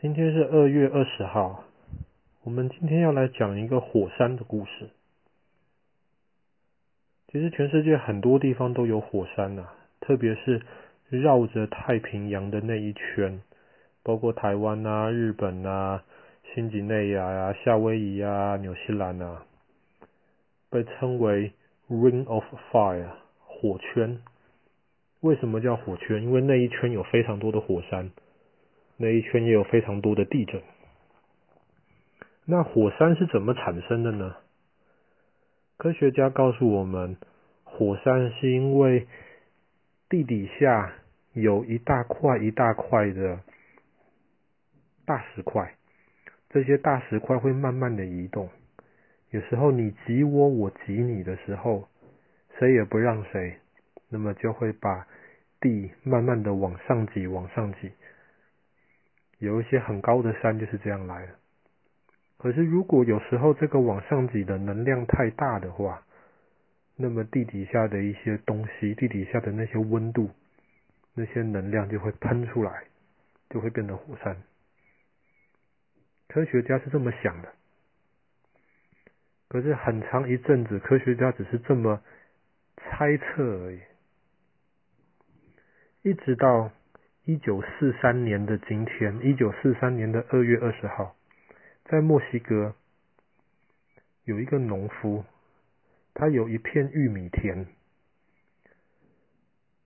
[0.00, 1.64] 今天是二月二十号，
[2.44, 4.90] 我们今天要来讲一个火山的故事。
[7.26, 9.66] 其实全世界很多地方都有火山呐、
[9.98, 10.62] 特别是
[11.08, 13.42] 绕着太平洋的那一圈，
[14.04, 16.04] 包括台湾啊、日本啊、
[16.54, 19.46] 新几内亚啊、夏威夷啊、纽西兰啊，
[20.70, 21.52] 被称为
[21.90, 23.10] Ring of Fire
[23.40, 24.20] 火圈。
[25.22, 26.22] 为什么叫火圈？
[26.22, 28.12] 因为那一圈有非常多的火山。
[28.98, 30.60] 那一圈也有非常多的地震。
[32.44, 34.36] 那火山是怎么产生的呢？
[35.76, 37.16] 科学家告诉我们，
[37.62, 39.06] 火山是因为
[40.08, 40.92] 地底下
[41.32, 43.38] 有一大块一大块的
[45.06, 45.74] 大石块，
[46.50, 48.48] 这些大石块会慢慢的移动。
[49.30, 51.86] 有时候你挤我，我挤你的时候，
[52.58, 53.58] 谁也不让谁，
[54.08, 55.06] 那么就会把
[55.60, 57.92] 地慢慢的往上挤，往上挤。
[59.38, 61.34] 有一些很高的山就是这样来的。
[62.38, 66.04] 可是如果有时候这个往上挤的能量太大的话，
[66.96, 70.30] 那么地底下的一些东西，地底下的那些温度，
[71.14, 72.84] 那些能量就会喷出来，
[73.50, 74.36] 就会变成火山。
[76.28, 77.52] 科学家是这么想的。
[79.48, 82.02] 可是很长一阵子，科学家只是这么
[82.76, 83.80] 猜测而已，
[86.02, 86.70] 一直到。
[87.28, 91.14] 一九四三年的今天，一九四三年的二月二十号，
[91.84, 92.74] 在墨西哥
[94.24, 95.22] 有一个农夫，
[96.14, 97.66] 他有一片玉米田。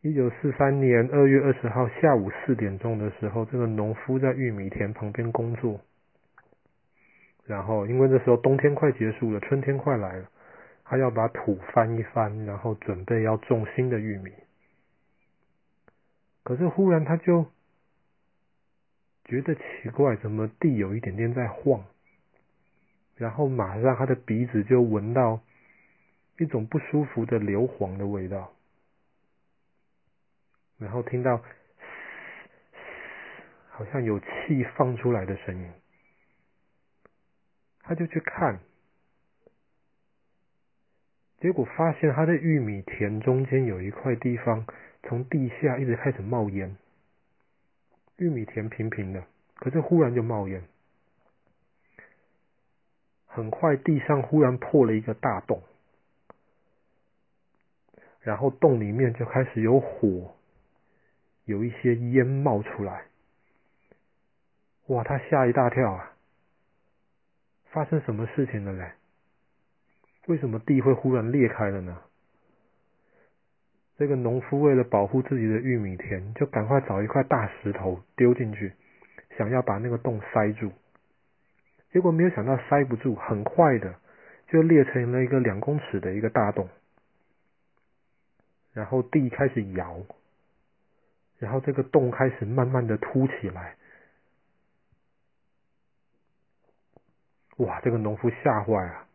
[0.00, 5.78] 一九四三年二月二十号下午四点钟的时候，这个农夫在玉米田旁边工作。
[7.44, 10.30] 然后，因为那时候冬天快结束了，春天快来了，
[10.86, 14.32] 他要把土翻一翻，然后准备要种新的玉米。
[16.46, 17.44] 可是忽然他就
[19.24, 21.84] 觉得奇怪，怎么地有一点点在晃？
[23.16, 25.40] 然后马上他的鼻子就闻到
[26.38, 28.52] 一种不舒服的硫磺的味道，
[30.78, 31.42] 然后听到，
[33.70, 35.68] 好像有气放出来的声音，
[37.80, 38.60] 他就去看，
[41.40, 44.64] 结果发现他的玉米田中间有一块地方。
[45.08, 46.76] 从地下一直开始冒烟，
[48.16, 49.24] 玉米田平平的，
[49.54, 50.62] 可是忽然就冒烟，
[53.26, 55.62] 很快地上忽然破了一个大洞，
[58.20, 60.34] 然后洞里面就开始有火，
[61.44, 63.04] 有一些烟冒出来，
[64.86, 66.12] 哇，他吓一大跳啊！
[67.66, 68.92] 发生什么事情了嘞？
[70.26, 72.02] 为什么地会忽然裂开了呢？
[73.98, 78.72] 这个农夫为了保护自己的玉米田，就赶快找一块大石头丢进去，
[79.38, 80.70] 想要把那个洞塞住。
[81.92, 83.94] 结果没有想到塞不住，很快的
[84.48, 86.68] 就裂成了一个两公尺的一个大洞。
[88.74, 90.02] 然后地开始摇，
[91.38, 93.76] 然后这个洞开始慢慢的凸起来。
[97.56, 99.05] 哇，这个农夫吓坏了。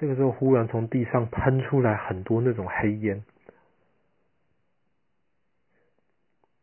[0.00, 3.24] 这个时候，忽然从地上喷出来很多那种黑烟，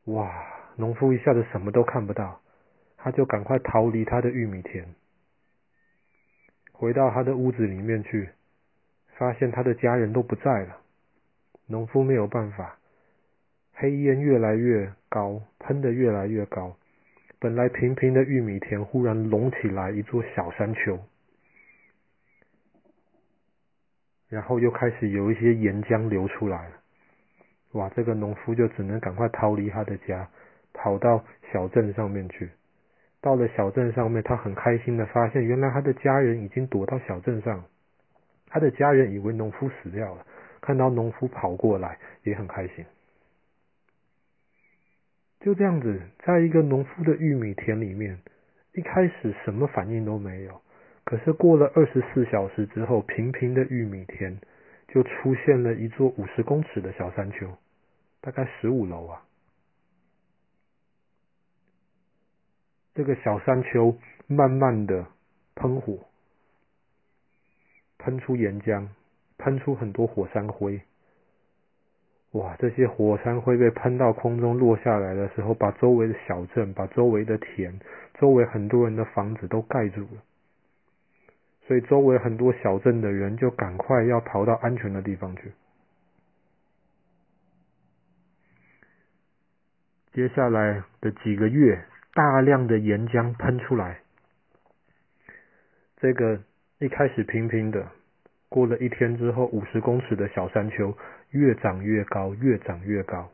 [0.06, 0.32] 哇！
[0.78, 2.42] 农夫一下子什么都看不到，
[2.98, 4.86] 他就赶快逃离他的玉米田，
[6.72, 8.30] 回到他的屋子里面去，
[9.18, 10.78] 发现他的家人都不在了。
[11.68, 12.78] 农夫没有办法，
[13.74, 16.78] 黑烟越来越高，喷得越来越高，
[17.40, 21.00] 本来平平的玉米田忽然隆起来一座小山丘。
[24.30, 26.76] 然后又开始有一些岩浆流出来了，
[27.74, 27.90] 哇！
[27.96, 30.28] 这个农夫就只能赶快逃离他的家，
[30.74, 32.50] 跑到小镇上面去。
[33.22, 37.64] 到了小镇上面，他很开心的发现，原来他的家人已经躲到小镇上。
[38.48, 40.26] 他的家人以为农夫死掉了，
[40.62, 42.86] 看到农夫跑过来，也很开心。
[45.42, 48.20] 就这样子，在一个农夫的玉米田里面，
[48.74, 50.62] 一开始什么反应都没有。
[51.06, 54.40] 可是过了二十四小时之后，平平的玉米田
[54.88, 57.48] 就出现了一座五十公尺的小山丘，
[58.22, 59.22] 大概十五楼啊。
[62.96, 65.06] 这个小山丘慢慢的
[65.54, 66.00] 喷火，
[68.00, 68.88] 喷出岩浆，
[69.38, 70.82] 喷出很多火山灰。
[72.32, 72.56] 哇！
[72.58, 77.80] 这些火山灰被喷到空中落下来的时候，把周围的小镇、把周围的田、
[78.20, 80.24] 周围很多人的房子都盖住了。
[81.68, 85.52] 所以周围很多小镇的人就赶快要逃到安全的地方去。
[90.14, 91.84] 接下来的几个月，
[92.14, 94.00] 大量的岩浆喷出来。
[95.98, 96.42] 这个
[96.80, 97.92] 一开始平平的，
[98.48, 100.96] 过了一天之后，五十公尺的小山丘
[101.32, 103.32] 越长越高，越长越高。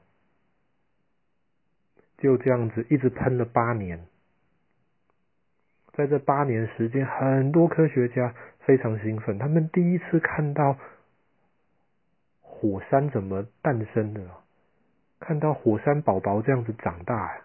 [2.17, 4.07] 就这样子一直喷了八年。
[5.93, 10.77] 在这八年时间，很多科学家非常兴奋，他们第一次看到
[12.41, 14.21] 火山怎么诞生的，
[15.19, 17.41] 看到火山宝宝这样子长大。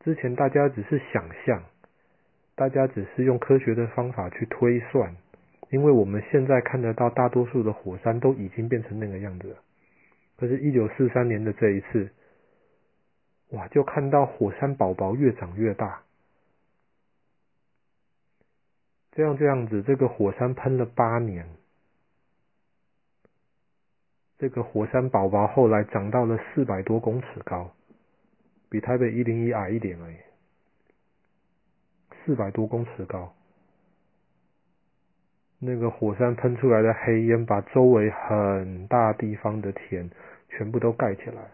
[0.00, 1.62] 之前大家只是想象，
[2.56, 5.14] 大家只是用科学的方法去推算，
[5.70, 9.56] 因为我们现在看得到大多数的火山都已经变成那个样子了。
[10.36, 12.10] 可是，一九四三年的这一次，
[13.50, 16.02] 哇，就看到火山宝宝越长越大。
[19.14, 21.46] 这样这样子，这个火山喷了八年，
[24.38, 27.70] 这个火山宝宝后来长到了四百多公尺高，
[28.70, 30.16] 比台北一零一矮一点而已，
[32.24, 33.34] 四百多公尺高。
[35.58, 40.10] 那个火山喷出来的黑烟，把周围很大地方的田
[40.48, 41.52] 全部都盖起来了。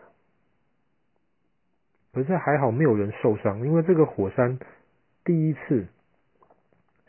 [2.12, 4.60] 可是还好没有人受伤，因为这个火山
[5.24, 5.88] 第一次。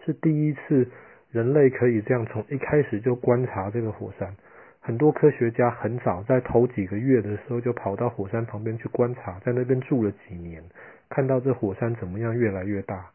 [0.05, 0.87] 是第一次
[1.31, 4.35] 人类可以这样从一开始就观察这个火山。
[4.81, 10.63] 很多科学家很早在头几个月的时候就跑到火山旁边去观察，在那边住了几年，
[11.09, 13.11] 看到这火山怎么样越来越大，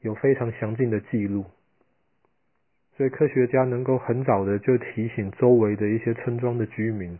[0.00, 1.44] 有非常详尽的记录。
[2.96, 7.18] 所以科学家能够很早的就提醒周围的一些村庄的居民，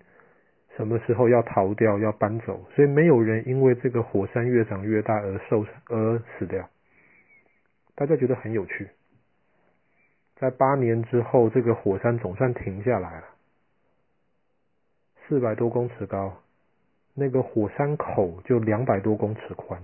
[0.77, 2.65] 什么时候要逃掉，要搬走。
[2.75, 6.69] 所以没有人因为这个火山越长越大而受而死掉。
[7.97, 8.91] 大家觉得很有趣，
[10.37, 13.27] 在八年之后，这个火山总算停下来了，
[15.29, 16.43] 四百多公尺高，
[17.15, 19.81] 那个火山口就两百多公尺宽。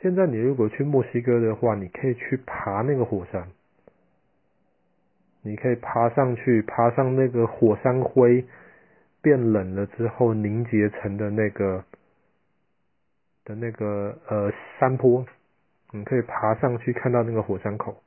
[0.00, 3.50] 现在你如果去墨西哥的话，你可以去爬那个火山，
[5.42, 8.42] 你可以爬上去，爬上那个火山灰
[9.20, 11.84] 变冷了之后凝结成的那个
[13.44, 15.26] 的那个呃山坡。
[15.92, 18.02] 你可以爬上去看到那个火山口，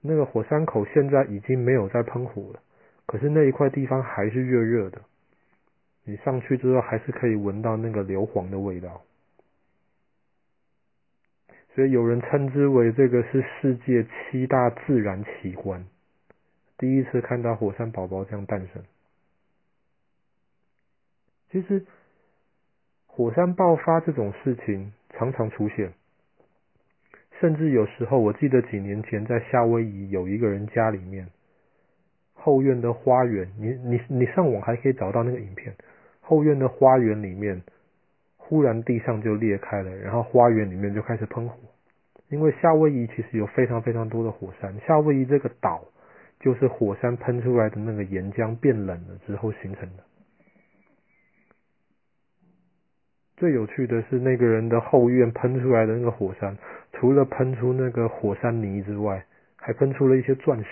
[0.00, 2.60] 那个火山口现在已经没有在喷火了，
[3.06, 5.00] 可是那一块地方还是热热的。
[6.04, 9.02] 你上去之后还是可以闻到那个硫磺的味道，
[11.74, 15.84] 所以有人称之为这个是世界七大自然奇观。
[16.78, 18.82] 第一次看到火山宝宝这样诞生。
[21.50, 21.84] 其实
[23.06, 25.92] 火山爆发这种事情常常出现。
[27.40, 31.28] 甚至有时候，我记得几年前在夏威夷有一个人家里面
[32.32, 35.74] 后院的花园，你你你上网还可以找到那个影片。
[36.20, 37.62] 后院的花园里面
[38.36, 41.56] 忽然地上就裂开了，然后花园里面就开始喷火。
[42.28, 45.84] 因为夏威夷其实有非常非常多的火山，夏威夷这个岛
[46.40, 50.02] 就是火山喷出来的那个岩浆变冷了之后形成的。
[53.36, 56.56] 最有趣的是那个人的后院喷出来的那个火山。
[56.98, 59.24] 除了喷出那个火山泥之外，
[59.56, 60.68] 还喷出了一些钻石。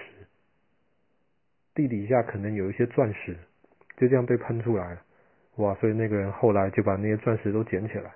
[1.75, 3.37] 地底下可能有一些钻石，
[3.97, 5.03] 就这样被喷出来了。
[5.56, 5.75] 哇！
[5.75, 8.14] 所以那个人后来就把那些钻石都捡起来。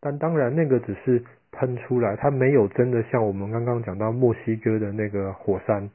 [0.00, 5.90] 但当然，那个只是喷出来，它没有真的像我们刚刚讲到墨西哥的那个火山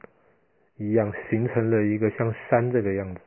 [0.76, 3.20] 一样，形成了一个像山这个样子。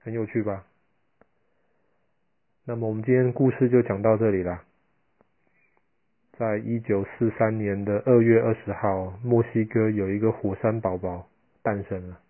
[0.00, 0.64] 很有趣吧？
[2.64, 4.62] 那么我们今天故事就讲到这里了。
[6.38, 11.28] 在一九四三年的二月二十号，墨西哥有一个火山宝宝
[11.62, 12.20] 诞生了。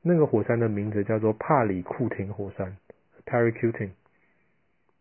[0.00, 2.74] 那个火山的名字叫做帕里库廷火山
[3.26, 3.90] （Paricutin）。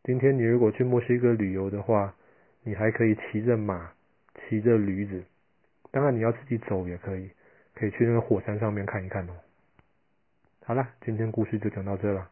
[0.03, 2.13] 今天你如果去墨西哥旅游的话，
[2.63, 3.89] 你还可以骑着马，
[4.49, 5.23] 骑着驴子，
[5.91, 7.29] 当然你要自己走也可以，
[7.73, 9.33] 可以去那个火山上面看一看哦。
[10.65, 12.29] 好了，今天故事就讲到这了。